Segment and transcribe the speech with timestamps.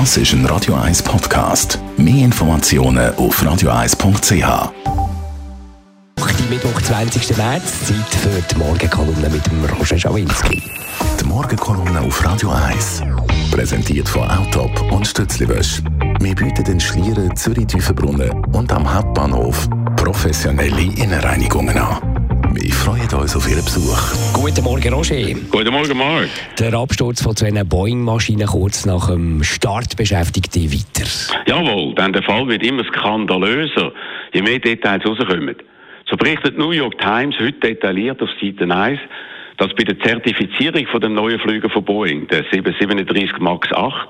[0.00, 1.78] Das ist ein Radio 1 Podcast.
[1.96, 4.72] Mehr Informationen auf radio1.ch.
[6.50, 7.36] Mittwoch, 20.
[7.36, 10.60] März, Zeit für die Morgenkolumne mit dem Roger Schawinski.
[11.20, 13.02] Die Morgenkolumne auf Radio 1.
[13.52, 15.80] Präsentiert von Autop und Stützliwösch.
[16.18, 22.13] Wir bieten den Schlieren Zürich-Tiefenbrunnen und am Hauptbahnhof professionelle Innenreinigungen an.
[23.64, 24.32] Besuch.
[24.32, 25.34] Guten Morgen, Roger.
[25.50, 26.28] Guten Morgen, Marc.
[26.58, 31.08] Der Absturz von zwei Boeing-Maschinen kurz nach dem Start beschäftigt dich weiter.
[31.46, 33.92] Jawohl, denn der Fall wird immer skandalöser,
[34.32, 35.56] je mehr Details rauskommen.
[36.08, 39.00] So berichtet New York Times heute detailliert auf Seite 1,
[39.56, 44.08] dass bei der Zertifizierung von dem neuen Flüger von Boeing, der 737 MAX 8,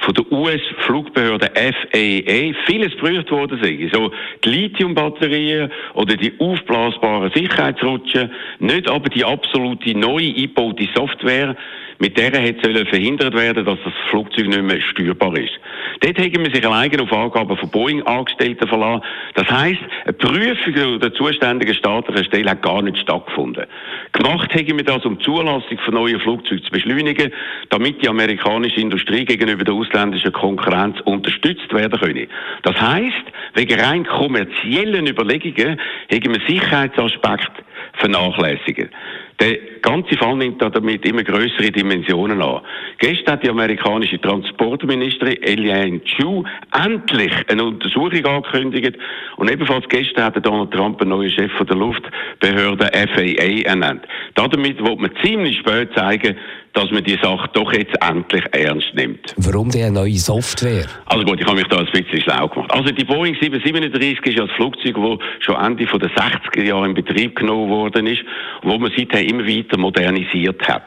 [0.00, 3.88] von der US-Flugbehörde FAA vieles geprüft worden sei.
[3.92, 4.10] So
[4.44, 11.56] die Lithiumbatterien oder die aufblasbaren Sicherheitsrutschen, nicht aber die absolute neue eingebaute Software,
[11.98, 15.52] mit der hätte verhindert werden dass das Flugzeug nicht mehr steuerbar ist.
[16.00, 19.02] Dort haben wir sich alleine auf Angaben von Boeing-Angestellten verlassen.
[19.34, 23.64] Das heisst, eine Prüfung der zuständigen staatlichen Stelle hat gar nicht stattgefunden.
[24.12, 27.32] Gemacht haben wir das, um die Zulassung von neuen Flugzeugen zu beschleunigen,
[27.70, 32.28] damit die amerikanische Industrie gegenüber der ausländischen Konkurrenz unterstützt werden könne.
[32.62, 35.78] Das heisst, wegen rein kommerziellen Überlegungen
[36.12, 37.62] haben wir Sicherheitsaspekte
[37.94, 38.90] vernachlässigen.
[39.38, 42.62] Der ganze Fall nimmt damit immer größere Dimensionen an.
[42.98, 48.96] Gestern hat die amerikanische Transportministerin Eliane Chu endlich eine Untersuchung angekündigt
[49.36, 54.06] und ebenfalls gestern hat Donald Trump einen neuen Chef der Luftbehörde FAA ernannt.
[54.34, 56.36] Damit wird man ziemlich spät zeigen,
[56.76, 59.34] dass man die Sache doch jetzt endlich ernst nimmt.
[59.38, 60.84] Warum die neue Software?
[61.06, 62.70] Also gut, ich habe mich da ein bisschen schlau gemacht.
[62.70, 66.92] Also die Boeing 737 ist ja das Flugzeug, das schon Ende der 60er Jahre in
[66.94, 68.22] Betrieb genommen worden ist,
[68.62, 70.86] wo man seither immer weiter modernisiert hat.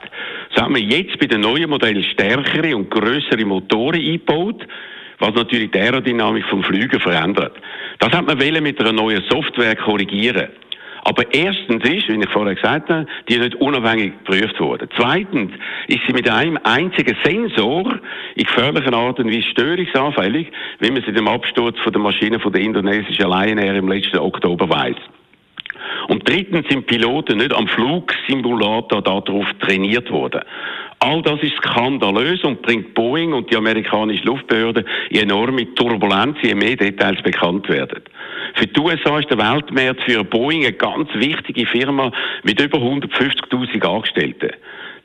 [0.55, 4.67] So haben wir jetzt bei den neuen Modellen stärkere und größere Motoren eingebaut,
[5.17, 7.53] was natürlich die Aerodynamik vom Flügen verändert.
[7.97, 10.49] Das hat man mit einer neuen Software korrigieren.
[11.03, 14.89] Aber erstens ist, wie ich vorher gesagt habe, die nicht unabhängig geprüft worden.
[14.97, 15.51] Zweitens
[15.87, 17.99] ist sie mit einem einzigen Sensor
[18.35, 22.51] in gefährlicher Art und Weise störungsanfällig, wie man sie dem Absturz von der Maschine von
[22.51, 24.97] der indonesischen Lion Air im letzten Oktober weiß.
[26.07, 30.41] Und drittens sind Piloten nicht am Flugsimulator darauf trainiert worden.
[30.99, 36.55] All das ist skandalös und bringt Boeing und die amerikanische Luftbehörde in enorme Turbulenz, je
[36.55, 38.01] mehr Details bekannt werden.
[38.55, 42.11] Für die USA ist der Weltmarkt für Boeing eine ganz wichtige Firma
[42.43, 44.51] mit über 150.000 Angestellten.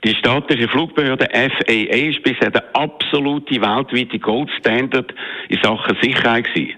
[0.04, 5.14] Die staatliche Flugbehörde FAA ist bisher der absolute weltweite Goldstandard
[5.48, 6.74] in Sachen Sicherheit gewesen.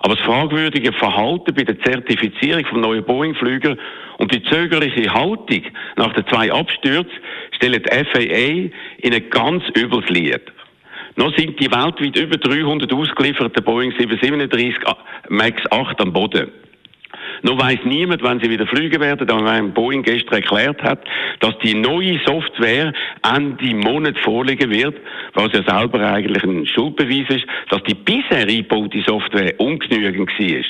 [0.00, 3.78] Aber das fragwürdige Verhalten bei der Zertifizierung von neuen Boeing-Flügern
[4.18, 5.62] und die zögerliche Haltung
[5.96, 7.12] nach den zwei Abstürzen
[7.52, 10.42] stellen die FAA in ein ganz übles Lied.
[11.16, 14.82] Noch sind die weltweit über 300 ausgelieferten Boeing 737
[15.28, 16.50] MAX 8 am Boden.
[17.42, 21.00] Noch weiß niemand, wann sie wieder fliegen werden, da mein Boeing gestern erklärt hat,
[21.40, 24.96] dass die neue Software Ende Monat vorliegen wird,
[25.34, 30.64] was ja selber eigentlich ein Schuldbeweis ist, dass die bisher eingebaute Software ungenügend war.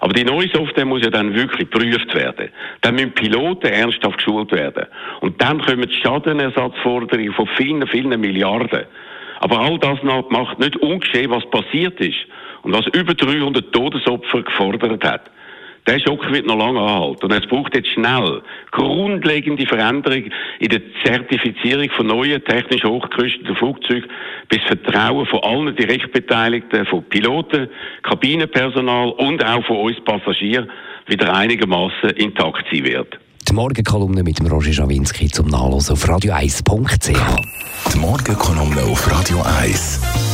[0.00, 2.50] Aber die neue Software muss ja dann wirklich geprüft werden.
[2.82, 4.86] Dann müssen Piloten ernsthaft geschult werden.
[5.20, 8.84] Und dann kommen die Schadenersatzforderungen von vielen, vielen Milliarden.
[9.40, 12.26] Aber all das macht nicht ungeschehen, was passiert ist
[12.64, 15.30] und was über 300 Todesopfer gefordert hat.
[15.86, 17.26] Der Schock wird noch lange anhalten.
[17.26, 24.10] Und es braucht jetzt schnell grundlegende Veränderungen in der Zertifizierung von neuen technisch hochgerüsteten Flugzeugen,
[24.48, 27.68] bis Vertrauen von allen Direktbeteiligten, von Piloten,
[28.02, 30.70] Kabinenpersonal und auch von uns Passagieren
[31.06, 33.18] wieder einigermaßen intakt sein wird.
[33.46, 37.92] Die Morgenkolumne mit dem Roger Schawinski zum Nachlesen auf radio1.ch.
[37.92, 40.33] Die Morgenkolumne auf Radio 1.